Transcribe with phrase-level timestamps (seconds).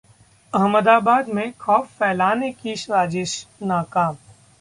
[0.53, 3.35] अहमदाबाद में खौफ फैलाने की साजिश
[3.63, 4.15] नाकाम